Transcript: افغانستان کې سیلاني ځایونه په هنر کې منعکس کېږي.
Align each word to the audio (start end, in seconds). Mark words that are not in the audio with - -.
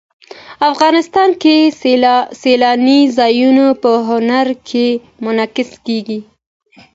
افغانستان 0.71 1.29
کې 1.41 1.55
سیلاني 2.43 2.99
ځایونه 3.17 3.65
په 3.83 3.91
هنر 4.07 4.47
کې 4.69 4.87
منعکس 5.23 5.69
کېږي. 5.85 6.19